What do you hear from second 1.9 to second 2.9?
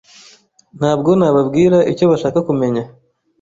icyo bashaka kumenya.